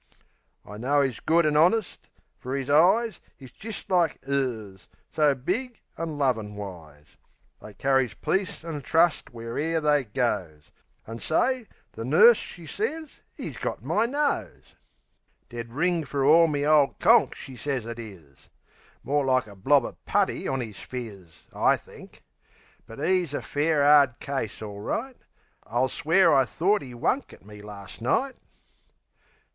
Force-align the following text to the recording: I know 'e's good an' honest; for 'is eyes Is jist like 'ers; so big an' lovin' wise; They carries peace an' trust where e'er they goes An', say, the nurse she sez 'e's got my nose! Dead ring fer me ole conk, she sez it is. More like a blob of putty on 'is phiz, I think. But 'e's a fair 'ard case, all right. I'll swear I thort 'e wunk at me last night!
I 0.65 0.79
know 0.79 1.03
'e's 1.03 1.19
good 1.19 1.45
an' 1.45 1.55
honest; 1.55 2.09
for 2.39 2.55
'is 2.55 2.71
eyes 2.71 3.19
Is 3.37 3.51
jist 3.51 3.87
like 3.91 4.17
'ers; 4.27 4.87
so 5.13 5.35
big 5.35 5.79
an' 5.95 6.17
lovin' 6.17 6.55
wise; 6.55 7.17
They 7.61 7.75
carries 7.75 8.15
peace 8.15 8.63
an' 8.65 8.81
trust 8.81 9.29
where 9.31 9.59
e'er 9.59 9.79
they 9.79 10.05
goes 10.05 10.71
An', 11.05 11.19
say, 11.19 11.67
the 11.91 12.03
nurse 12.03 12.37
she 12.39 12.65
sez 12.65 13.21
'e's 13.37 13.57
got 13.57 13.83
my 13.83 14.07
nose! 14.07 14.73
Dead 15.49 15.71
ring 15.71 16.03
fer 16.03 16.47
me 16.47 16.65
ole 16.65 16.95
conk, 16.99 17.35
she 17.35 17.55
sez 17.55 17.85
it 17.85 17.99
is. 17.99 18.49
More 19.03 19.23
like 19.23 19.45
a 19.45 19.55
blob 19.55 19.85
of 19.85 20.03
putty 20.05 20.47
on 20.47 20.63
'is 20.63 20.79
phiz, 20.79 21.43
I 21.53 21.77
think. 21.77 22.23
But 22.87 22.99
'e's 22.99 23.35
a 23.35 23.41
fair 23.43 23.83
'ard 23.83 24.19
case, 24.19 24.63
all 24.63 24.79
right. 24.81 25.17
I'll 25.61 25.89
swear 25.89 26.33
I 26.33 26.45
thort 26.45 26.81
'e 26.81 26.95
wunk 26.95 27.33
at 27.33 27.45
me 27.45 27.61
last 27.61 28.01
night! 28.01 28.35